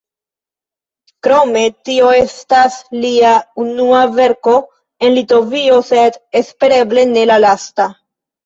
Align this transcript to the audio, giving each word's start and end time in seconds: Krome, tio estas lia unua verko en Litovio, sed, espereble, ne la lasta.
Krome, 1.27 1.61
tio 1.89 2.07
estas 2.21 2.79
lia 3.03 3.33
unua 3.65 4.01
verko 4.17 4.57
en 5.09 5.15
Litovio, 5.19 5.79
sed, 5.93 6.19
espereble, 6.43 7.09
ne 7.13 7.29
la 7.35 7.39
lasta. 7.49 7.89